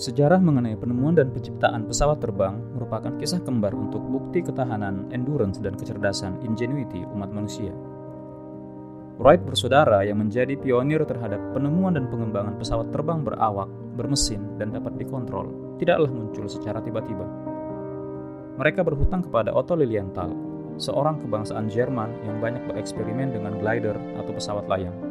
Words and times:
Sejarah 0.00 0.40
mengenai 0.40 0.80
penemuan 0.80 1.12
dan 1.12 1.28
penciptaan 1.28 1.84
pesawat 1.84 2.24
terbang 2.24 2.56
merupakan 2.72 3.12
kisah 3.20 3.44
kembar 3.44 3.76
untuk 3.76 4.00
bukti 4.00 4.40
ketahanan, 4.40 5.12
endurance, 5.12 5.60
dan 5.60 5.76
kecerdasan 5.76 6.40
ingenuity 6.40 7.04
umat 7.12 7.28
manusia. 7.28 7.68
Wright 9.20 9.44
bersaudara 9.44 10.00
yang 10.08 10.24
menjadi 10.24 10.56
pionir 10.56 11.04
terhadap 11.04 11.52
penemuan 11.52 12.00
dan 12.00 12.08
pengembangan 12.08 12.56
pesawat 12.56 12.88
terbang 12.88 13.20
berawak, 13.20 13.68
bermesin, 14.00 14.56
dan 14.56 14.72
dapat 14.72 14.96
dikontrol, 14.96 15.76
tidaklah 15.76 16.08
muncul 16.08 16.48
secara 16.48 16.80
tiba-tiba. 16.80 17.28
Mereka 18.56 18.80
berhutang 18.80 19.20
kepada 19.28 19.52
Otto 19.52 19.76
Lilienthal, 19.76 20.32
seorang 20.80 21.20
kebangsaan 21.20 21.68
Jerman 21.68 22.24
yang 22.24 22.40
banyak 22.40 22.64
bereksperimen 22.72 23.36
dengan 23.36 23.60
glider 23.60 24.00
atau 24.16 24.32
pesawat 24.32 24.64
layang 24.64 25.09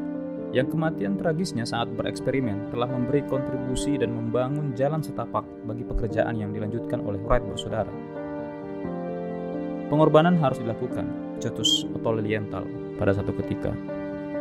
yang 0.49 0.65
kematian 0.65 1.13
tragisnya 1.13 1.61
saat 1.61 1.93
bereksperimen 1.93 2.73
telah 2.73 2.89
memberi 2.89 3.21
kontribusi 3.29 4.01
dan 4.01 4.17
membangun 4.17 4.73
jalan 4.73 4.97
setapak 4.97 5.45
bagi 5.69 5.85
pekerjaan 5.85 6.33
yang 6.41 6.49
dilanjutkan 6.49 7.05
oleh 7.05 7.21
Wright 7.21 7.45
bersaudara. 7.45 7.93
Pengorbanan 9.89 10.37
harus 10.41 10.57
dilakukan, 10.61 11.37
cetus 11.41 11.85
Lilienthal 11.85 12.65
pada 12.97 13.13
satu 13.13 13.33
ketika, 13.41 13.73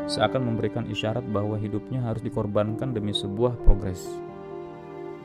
seakan 0.08 0.48
memberikan 0.48 0.88
isyarat 0.88 1.24
bahwa 1.28 1.60
hidupnya 1.60 2.00
harus 2.04 2.24
dikorbankan 2.24 2.96
demi 2.96 3.12
sebuah 3.12 3.56
progres. 3.64 4.08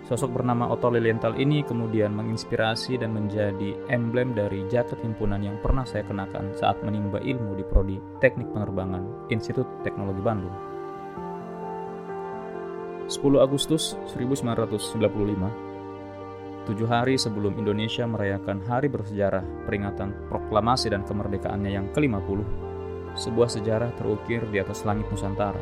Sosok 0.03 0.35
bernama 0.35 0.67
Otto 0.67 0.91
Lilienthal 0.91 1.39
ini 1.39 1.63
kemudian 1.63 2.11
menginspirasi 2.11 2.99
dan 2.99 3.15
menjadi 3.15 3.71
emblem 3.87 4.35
dari 4.35 4.67
jaket 4.67 4.99
himpunan 4.99 5.39
yang 5.39 5.55
pernah 5.63 5.87
saya 5.87 6.03
kenakan 6.03 6.51
saat 6.59 6.75
menimba 6.83 7.23
ilmu 7.23 7.55
di 7.55 7.63
Prodi 7.63 7.95
Teknik 8.19 8.51
Penerbangan 8.51 9.31
Institut 9.31 9.63
Teknologi 9.87 10.19
Bandung. 10.19 10.72
10 13.11 13.19
Agustus 13.43 13.99
1995 14.15 15.73
Tujuh 16.63 16.87
hari 16.87 17.19
sebelum 17.19 17.59
Indonesia 17.59 18.07
merayakan 18.07 18.63
hari 18.63 18.87
bersejarah 18.87 19.43
peringatan 19.67 20.15
proklamasi 20.31 20.87
dan 20.95 21.03
kemerdekaannya 21.03 21.75
yang 21.75 21.91
ke-50, 21.91 22.39
sebuah 23.19 23.51
sejarah 23.51 23.91
terukir 23.99 24.47
di 24.47 24.63
atas 24.63 24.87
langit 24.87 25.03
Nusantara. 25.11 25.59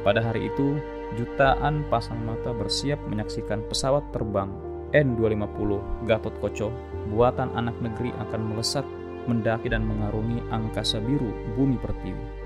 Pada 0.00 0.24
hari 0.24 0.48
itu, 0.48 0.80
jutaan 1.20 1.84
pasang 1.92 2.24
mata 2.24 2.56
bersiap 2.56 2.96
menyaksikan 3.04 3.60
pesawat 3.68 4.00
terbang 4.16 4.48
N250 4.96 6.08
Gatot 6.08 6.32
Koco 6.40 6.72
buatan 7.12 7.52
anak 7.52 7.76
negeri 7.84 8.08
akan 8.24 8.56
melesat 8.56 8.88
mendaki 9.28 9.68
dan 9.68 9.84
mengarungi 9.84 10.40
angkasa 10.48 11.04
biru 11.04 11.28
bumi 11.52 11.76
pertiwi. 11.76 12.39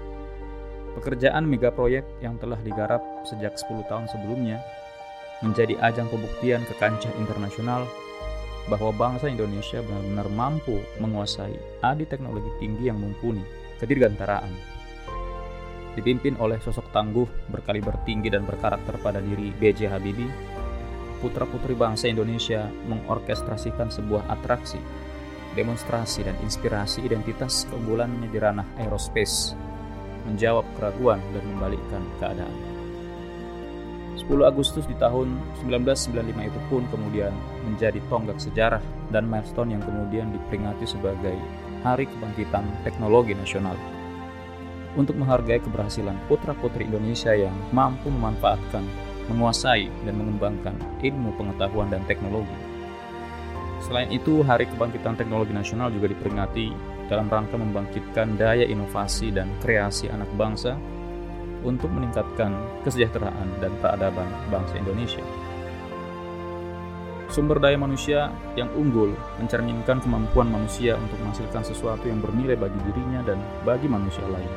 Pekerjaan 0.95 1.51
megaproyek 1.51 2.07
yang 2.23 2.39
telah 2.39 2.59
digarap 2.63 3.03
sejak 3.27 3.59
10 3.59 3.83
tahun 3.91 4.07
sebelumnya 4.07 4.63
menjadi 5.43 5.75
ajang 5.83 6.07
pembuktian 6.07 6.63
ke 6.63 6.75
kancah 6.79 7.11
internasional 7.19 7.83
bahwa 8.71 8.95
bangsa 8.95 9.29
Indonesia 9.29 9.83
benar-benar 9.83 10.29
mampu 10.33 10.81
menguasai 11.03 11.83
adi 11.85 12.07
teknologi 12.07 12.49
tinggi 12.63 12.89
yang 12.89 12.97
mumpuni 12.97 13.43
kedirgantaraan. 13.83 14.49
Dipimpin 15.99 16.35
oleh 16.43 16.59
sosok 16.59 16.91
tangguh, 16.91 17.27
berkaliber 17.51 17.95
tinggi 18.03 18.33
dan 18.33 18.43
berkarakter 18.43 18.99
pada 18.99 19.23
diri 19.23 19.55
B.J. 19.55 19.95
Habibie, 19.95 20.31
putra-putri 21.23 21.77
bangsa 21.79 22.11
Indonesia 22.11 22.67
mengorkestrasikan 22.91 23.95
sebuah 23.95 24.27
atraksi, 24.27 24.81
demonstrasi 25.55 26.27
dan 26.27 26.35
inspirasi 26.43 27.07
identitas 27.07 27.69
keunggulannya 27.71 28.27
di 28.27 28.39
ranah 28.43 28.67
aerospace 28.83 29.74
menjawab 30.25 30.65
keraguan 30.77 31.21
dan 31.33 31.43
membalikkan 31.55 32.03
keadaan. 32.21 32.75
10 34.25 34.47
Agustus 34.47 34.89
di 34.89 34.97
tahun 34.97 35.37
1995 35.67 36.49
itu 36.49 36.61
pun 36.73 36.83
kemudian 36.89 37.35
menjadi 37.67 38.01
tonggak 38.09 38.41
sejarah 38.41 38.81
dan 39.13 39.29
milestone 39.29 39.77
yang 39.77 39.83
kemudian 39.85 40.33
diperingati 40.33 40.87
sebagai 40.89 41.37
Hari 41.85 42.09
Kebangkitan 42.09 42.65
Teknologi 42.87 43.37
Nasional. 43.37 43.77
Untuk 44.95 45.19
menghargai 45.19 45.61
keberhasilan 45.61 46.17
putra-putri 46.31 46.87
Indonesia 46.87 47.35
yang 47.35 47.53
mampu 47.75 48.09
memanfaatkan, 48.09 48.87
menguasai, 49.29 49.91
dan 50.07 50.15
mengembangkan 50.17 50.79
ilmu 51.03 51.35
pengetahuan 51.35 51.91
dan 51.91 52.01
teknologi. 52.07 52.55
Selain 53.85 54.09
itu, 54.09 54.41
Hari 54.41 54.65
Kebangkitan 54.71 55.19
Teknologi 55.19 55.53
Nasional 55.53 55.93
juga 55.93 56.09
diperingati 56.09 56.94
dalam 57.09 57.29
rangka 57.29 57.57
membangkitkan 57.61 58.41
daya 58.41 58.65
inovasi 58.65 59.31
dan 59.31 59.51
kreasi 59.61 60.09
anak 60.09 60.29
bangsa 60.35 60.77
untuk 61.65 61.89
meningkatkan 61.93 62.53
kesejahteraan 62.85 63.61
dan 63.61 63.73
peradaban 63.81 64.29
bangsa 64.53 64.77
Indonesia. 64.77 65.25
Sumber 67.33 67.59
daya 67.59 67.75
manusia 67.75 68.31
yang 68.55 68.71
unggul 68.79 69.11
mencerminkan 69.43 69.99
kemampuan 69.99 70.55
manusia 70.55 70.95
untuk 70.95 71.19
menghasilkan 71.25 71.67
sesuatu 71.67 72.07
yang 72.07 72.23
bernilai 72.23 72.55
bagi 72.55 72.79
dirinya 72.87 73.27
dan 73.27 73.41
bagi 73.67 73.91
manusia 73.91 74.23
lain. 74.31 74.53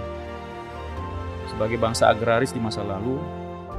Sebagai 1.50 1.82
bangsa 1.82 2.14
agraris 2.14 2.54
di 2.54 2.62
masa 2.62 2.86
lalu, 2.86 3.18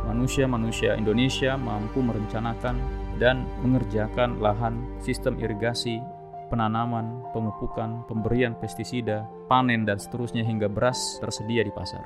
manusia-manusia 0.08 0.98
Indonesia 0.98 1.54
mampu 1.54 2.02
merencanakan 2.02 2.74
dan 3.22 3.46
mengerjakan 3.62 4.42
lahan 4.42 4.82
sistem 4.98 5.38
irigasi 5.38 6.02
penanaman, 6.48 7.22
pemupukan, 7.30 8.02
pemberian 8.08 8.56
pestisida, 8.58 9.28
panen, 9.46 9.84
dan 9.84 10.00
seterusnya 10.00 10.42
hingga 10.42 10.66
beras 10.66 11.20
tersedia 11.20 11.62
di 11.62 11.72
pasar. 11.72 12.04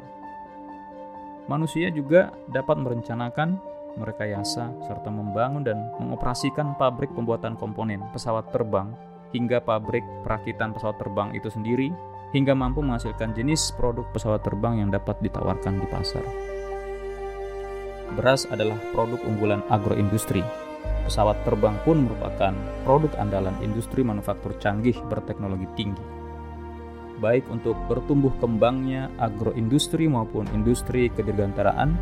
Manusia 1.51 1.91
juga 1.91 2.31
dapat 2.51 2.79
merencanakan, 2.79 3.59
merekayasa, 3.99 4.87
serta 4.87 5.11
membangun 5.11 5.67
dan 5.67 5.91
mengoperasikan 5.99 6.79
pabrik 6.79 7.11
pembuatan 7.15 7.59
komponen 7.59 8.03
pesawat 8.15 8.51
terbang 8.55 8.95
hingga 9.35 9.59
pabrik 9.59 10.05
perakitan 10.23 10.71
pesawat 10.77 11.01
terbang 11.03 11.35
itu 11.35 11.49
sendiri 11.51 11.91
hingga 12.31 12.57
mampu 12.57 12.81
menghasilkan 12.81 13.37
jenis 13.37 13.75
produk 13.77 14.07
pesawat 14.13 14.41
terbang 14.41 14.87
yang 14.87 14.91
dapat 14.93 15.19
ditawarkan 15.21 15.83
di 15.83 15.87
pasar. 15.91 16.25
Beras 18.13 18.45
adalah 18.49 18.77
produk 18.93 19.21
unggulan 19.25 19.65
agroindustri 19.73 20.45
Pesawat 21.03 21.43
terbang 21.43 21.75
pun 21.83 22.07
merupakan 22.07 22.55
produk 22.87 23.13
andalan 23.19 23.55
industri 23.61 24.07
manufaktur 24.07 24.55
canggih 24.63 24.95
berteknologi 25.11 25.67
tinggi. 25.75 26.05
Baik 27.19 27.47
untuk 27.51 27.79
bertumbuh 27.87 28.35
kembangnya 28.43 29.11
agroindustri 29.19 30.11
maupun 30.11 30.47
industri 30.55 31.11
kedirgantaraan, 31.15 31.95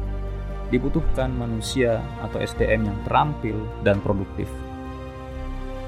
dibutuhkan 0.73 1.33
manusia 1.35 2.01
atau 2.25 2.41
SDM 2.41 2.89
yang 2.89 2.99
terampil 3.05 3.57
dan 3.85 4.01
produktif. 4.01 4.49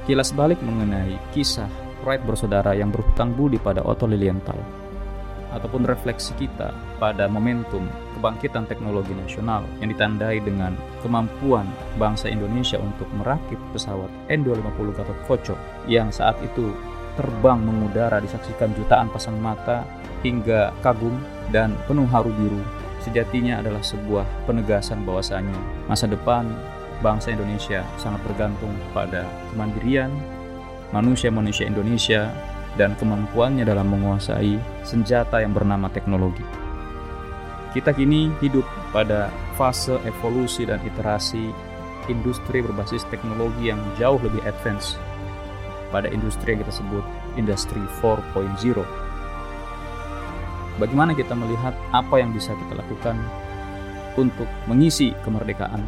Kilas 0.04 0.34
balik 0.34 0.58
mengenai 0.60 1.14
kisah 1.30 1.70
Wright 2.02 2.20
bersaudara 2.26 2.74
yang 2.74 2.90
berhutang 2.90 3.30
budi 3.32 3.62
pada 3.62 3.86
Otto 3.86 4.10
Lilienthal 4.10 4.81
ataupun 5.52 5.84
refleksi 5.84 6.32
kita 6.40 6.72
pada 6.96 7.28
momentum 7.28 7.84
kebangkitan 8.18 8.64
teknologi 8.64 9.12
nasional 9.12 9.64
yang 9.82 9.92
ditandai 9.92 10.40
dengan 10.40 10.76
kemampuan 11.04 11.68
bangsa 12.00 12.32
Indonesia 12.32 12.80
untuk 12.80 13.06
merakit 13.16 13.58
pesawat 13.76 14.08
N250 14.32 14.88
Gatot 14.96 15.20
Koco 15.28 15.56
yang 15.86 16.08
saat 16.08 16.38
itu 16.40 16.72
terbang 17.18 17.60
mengudara 17.60 18.22
disaksikan 18.24 18.72
jutaan 18.72 19.12
pasang 19.12 19.36
mata 19.36 19.84
hingga 20.24 20.72
kagum 20.80 21.12
dan 21.52 21.76
penuh 21.84 22.08
haru 22.08 22.32
biru 22.32 22.62
sejatinya 23.02 23.60
adalah 23.60 23.82
sebuah 23.82 24.24
penegasan 24.46 25.02
bahwasanya 25.02 25.52
masa 25.90 26.06
depan 26.06 26.46
bangsa 27.02 27.34
Indonesia 27.34 27.82
sangat 27.98 28.22
bergantung 28.24 28.70
pada 28.94 29.26
kemandirian 29.50 30.08
manusia-manusia 30.94 31.66
Indonesia 31.66 32.30
dan 32.80 32.96
kemampuannya 32.96 33.68
dalam 33.68 33.92
menguasai 33.92 34.56
senjata 34.86 35.44
yang 35.44 35.52
bernama 35.52 35.92
teknologi. 35.92 36.44
Kita 37.72 37.92
kini 37.96 38.28
hidup 38.44 38.64
pada 38.92 39.32
fase 39.56 39.96
evolusi 40.04 40.68
dan 40.68 40.80
iterasi 40.84 41.52
industri 42.12 42.60
berbasis 42.60 43.04
teknologi 43.08 43.72
yang 43.72 43.80
jauh 43.96 44.20
lebih 44.20 44.44
advance 44.44 45.00
pada 45.92 46.08
industri 46.08 46.56
yang 46.56 46.64
kita 46.64 46.74
sebut 46.80 47.04
industri 47.36 47.80
4.0. 48.00 48.80
Bagaimana 50.80 51.12
kita 51.12 51.36
melihat 51.36 51.76
apa 51.92 52.16
yang 52.16 52.32
bisa 52.32 52.56
kita 52.56 52.80
lakukan 52.80 53.16
untuk 54.16 54.48
mengisi 54.68 55.12
kemerdekaan, 55.24 55.84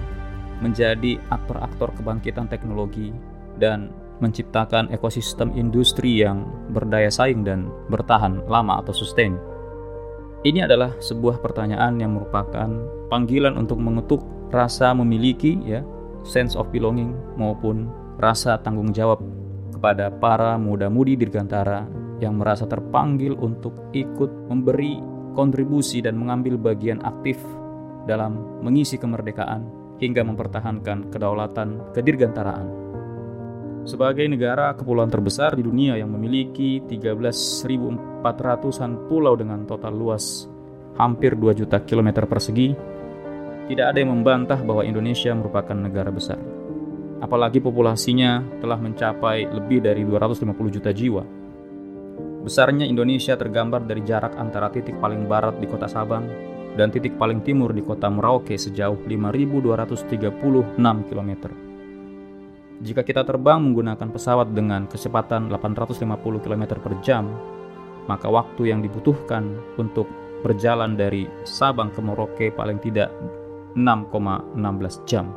menjadi 0.60 1.20
aktor-aktor 1.32 1.92
kebangkitan 1.96 2.48
teknologi, 2.48 3.12
dan 3.56 3.92
menciptakan 4.22 4.90
ekosistem 4.94 5.50
industri 5.55 6.22
yang 6.22 6.46
berdaya 6.70 7.11
saing 7.11 7.43
dan 7.43 7.70
bertahan 7.90 8.44
lama 8.46 8.82
atau 8.84 8.94
sustain? 8.94 9.34
Ini 10.44 10.69
adalah 10.69 10.93
sebuah 11.00 11.40
pertanyaan 11.40 11.96
yang 11.96 12.20
merupakan 12.20 12.69
panggilan 13.08 13.56
untuk 13.56 13.81
mengetuk 13.81 14.20
rasa 14.52 14.93
memiliki 14.93 15.56
ya, 15.64 15.81
sense 16.20 16.52
of 16.52 16.69
belonging 16.69 17.16
maupun 17.40 17.88
rasa 18.20 18.61
tanggung 18.61 18.93
jawab 18.93 19.25
kepada 19.72 20.12
para 20.12 20.60
muda-mudi 20.60 21.17
dirgantara 21.17 21.88
yang 22.20 22.37
merasa 22.37 22.69
terpanggil 22.69 23.34
untuk 23.40 23.90
ikut 23.96 24.31
memberi 24.52 25.00
kontribusi 25.32 26.05
dan 26.05 26.20
mengambil 26.20 26.60
bagian 26.60 27.02
aktif 27.02 27.40
dalam 28.05 28.60
mengisi 28.60 29.00
kemerdekaan 29.00 29.64
hingga 29.99 30.22
mempertahankan 30.22 31.08
kedaulatan 31.08 31.81
kedirgantaraan. 31.96 32.83
Sebagai 33.84 34.25
negara 34.25 34.72
kepulauan 34.72 35.12
terbesar 35.12 35.52
di 35.52 35.60
dunia 35.60 36.00
yang 36.00 36.08
memiliki 36.08 36.81
13.400-an 36.88 39.12
pulau 39.12 39.36
dengan 39.36 39.69
total 39.69 39.92
luas 39.92 40.48
hampir 40.96 41.36
2 41.36 41.52
juta 41.52 41.84
kilometer 41.84 42.25
persegi, 42.25 42.72
tidak 43.69 43.92
ada 43.92 44.00
yang 44.00 44.16
membantah 44.16 44.56
bahwa 44.64 44.88
Indonesia 44.88 45.36
merupakan 45.36 45.76
negara 45.76 46.08
besar. 46.08 46.40
Apalagi 47.20 47.60
populasinya 47.60 48.40
telah 48.64 48.81
mencapai 48.81 49.52
lebih 49.52 49.84
dari 49.84 50.00
250 50.00 50.76
juta 50.81 50.88
jiwa. 50.88 51.20
Besarnya 52.40 52.88
Indonesia 52.88 53.36
tergambar 53.36 53.84
dari 53.84 54.00
jarak 54.00 54.32
antara 54.40 54.72
titik 54.72 54.96
paling 54.96 55.28
barat 55.28 55.60
di 55.60 55.69
kota 55.69 55.88
Sabang 55.88 56.25
dan 56.76 56.88
titik 56.88 57.20
paling 57.20 57.44
timur 57.44 57.76
di 57.76 57.84
kota 57.84 58.08
Merauke 58.08 58.56
sejauh 58.56 59.04
5.236 59.04 60.81
km. 61.08 61.32
Jika 62.82 63.06
kita 63.06 63.22
terbang 63.22 63.62
menggunakan 63.62 64.10
pesawat 64.10 64.50
dengan 64.50 64.90
kecepatan 64.90 65.46
850 65.46 66.42
km 66.42 66.62
per 66.82 66.94
jam, 67.06 67.30
maka 68.10 68.26
waktu 68.26 68.74
yang 68.74 68.82
dibutuhkan 68.82 69.54
untuk 69.78 70.10
berjalan 70.42 70.98
dari 70.98 71.30
Sabang 71.46 71.94
ke 71.94 72.02
Merauke 72.02 72.50
paling 72.50 72.82
tidak 72.82 73.14
6,16 73.78 75.06
jam. 75.06 75.30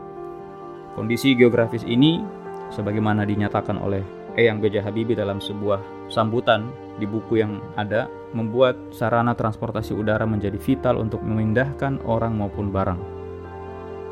Kondisi 0.97 1.37
geografis 1.37 1.85
ini, 1.85 2.25
sebagaimana 2.73 3.21
dinyatakan 3.21 3.77
oleh 3.77 4.01
Eyang 4.33 4.57
B.J. 4.57 4.81
Habibie 4.81 5.17
dalam 5.17 5.37
sebuah 5.37 6.09
sambutan 6.09 6.69
di 6.97 7.05
buku 7.05 7.37
yang 7.37 7.61
ada, 7.77 8.09
membuat 8.33 8.75
sarana 8.91 9.37
transportasi 9.37 9.93
udara 9.93 10.25
menjadi 10.25 10.57
vital 10.57 10.97
untuk 10.97 11.21
memindahkan 11.21 12.01
orang 12.05 12.33
maupun 12.33 12.73
barang. 12.73 13.16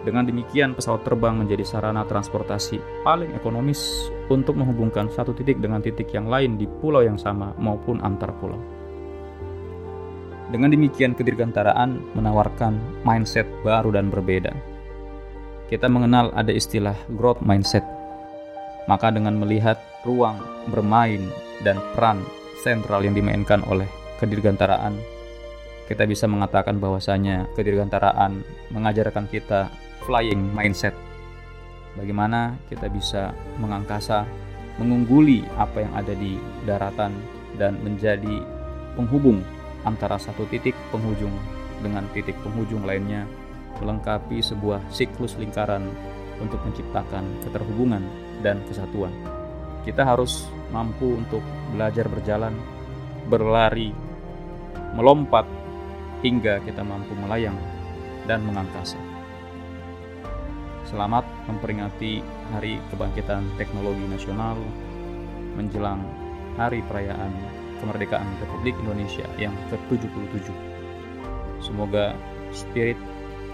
Dengan 0.05 0.21
demikian, 0.21 0.77
pesawat 0.77 1.01
terbang 1.01 1.33
menjadi 1.33 1.65
sarana 1.65 2.05
transportasi 2.05 2.77
paling 3.01 3.33
ekonomis 3.33 4.13
untuk 4.29 4.53
menghubungkan 4.53 5.09
satu 5.09 5.33
titik 5.33 5.57
dengan 5.57 5.81
titik 5.81 6.13
yang 6.13 6.29
lain 6.29 6.61
di 6.61 6.69
pulau 6.69 7.01
yang 7.01 7.17
sama 7.17 7.57
maupun 7.57 7.97
antar 8.05 8.29
pulau. 8.37 8.61
Dengan 10.53 10.69
demikian, 10.69 11.17
kedirgantaraan 11.17 12.13
menawarkan 12.13 12.77
mindset 13.01 13.49
baru 13.65 13.97
dan 13.97 14.13
berbeda. 14.13 14.53
Kita 15.73 15.89
mengenal 15.89 16.29
ada 16.37 16.53
istilah 16.53 16.93
growth 17.17 17.41
mindset. 17.41 17.81
Maka 18.85 19.09
dengan 19.09 19.33
melihat 19.41 19.81
ruang 20.05 20.37
bermain 20.69 21.25
dan 21.65 21.81
peran 21.97 22.21
sentral 22.61 23.01
yang 23.01 23.17
dimainkan 23.17 23.65
oleh 23.65 23.89
kedirgantaraan, 24.21 24.93
kita 25.85 26.09
bisa 26.09 26.25
mengatakan 26.25 26.81
bahwasanya 26.81 27.45
kedirgantaraan 27.53 28.41
mengajarkan 28.73 29.29
kita 29.29 29.69
flying 30.05 30.41
mindset. 30.53 30.97
Bagaimana 31.93 32.57
kita 32.67 32.89
bisa 32.89 33.31
mengangkasa, 33.61 34.25
mengungguli 34.81 35.45
apa 35.55 35.85
yang 35.85 35.93
ada 35.95 36.13
di 36.17 36.35
daratan 36.65 37.13
dan 37.55 37.77
menjadi 37.85 38.43
penghubung 38.97 39.39
antara 39.85 40.17
satu 40.17 40.43
titik 40.49 40.75
penghujung 40.89 41.31
dengan 41.79 42.03
titik 42.11 42.35
penghujung 42.41 42.83
lainnya, 42.83 43.23
melengkapi 43.79 44.41
sebuah 44.41 44.81
siklus 44.89 45.37
lingkaran 45.37 45.85
untuk 46.41 46.59
menciptakan 46.65 47.23
keterhubungan 47.45 48.03
dan 48.41 48.59
kesatuan. 48.67 49.13
Kita 49.85 50.01
harus 50.01 50.49
mampu 50.73 51.13
untuk 51.13 51.45
belajar 51.71 52.09
berjalan, 52.09 52.57
berlari, 53.29 53.93
melompat 54.97 55.45
hingga 56.25 56.57
kita 56.65 56.81
mampu 56.81 57.13
melayang 57.13 57.53
dan 58.25 58.41
mengangkasa. 58.49 58.97
Selamat 60.89 61.21
memperingati 61.45 62.25
Hari 62.49 62.81
Kebangkitan 62.89 63.45
Teknologi 63.61 64.09
Nasional 64.09 64.57
menjelang 65.53 66.01
Hari 66.57 66.81
Perayaan 66.89 67.29
Kemerdekaan 67.77 68.25
Republik 68.41 68.73
Indonesia 68.81 69.29
yang 69.37 69.53
ke-77. 69.69 70.49
Semoga 71.61 72.17
spirit 72.49 72.97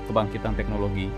kebangkitan 0.08 0.56
teknologi 0.56 1.12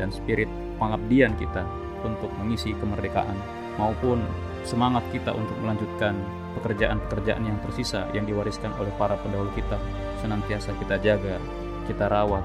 dan 0.00 0.08
spirit 0.08 0.48
pengabdian 0.80 1.36
kita 1.36 1.60
untuk 2.00 2.32
mengisi 2.40 2.72
kemerdekaan 2.80 3.36
maupun 3.76 4.24
semangat 4.64 5.04
kita 5.10 5.32
untuk 5.32 5.56
melanjutkan 5.62 6.16
pekerjaan-pekerjaan 6.58 7.46
yang 7.46 7.58
tersisa 7.62 8.10
yang 8.10 8.26
diwariskan 8.26 8.74
oleh 8.76 8.90
para 8.98 9.14
pendahulu 9.20 9.50
kita 9.54 9.78
senantiasa 10.20 10.74
kita 10.76 10.98
jaga, 11.00 11.38
kita 11.86 12.10
rawat, 12.10 12.42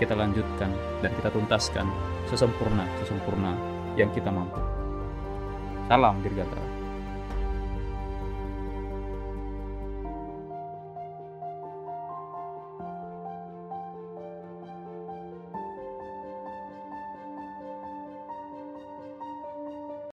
kita 0.00 0.16
lanjutkan 0.16 0.70
dan 1.04 1.10
kita 1.14 1.28
tuntaskan 1.30 1.86
sesempurna 2.30 2.84
sesempurna 3.02 3.52
yang 3.98 4.08
kita 4.14 4.30
mampu. 4.32 4.60
Salam 5.88 6.20
Dirgantara. 6.20 6.87